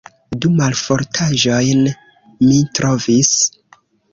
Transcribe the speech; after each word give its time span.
Du 0.43 0.49
malfortaĵojn 0.53 1.85
mi 2.47 2.59
trovis. 2.81 3.35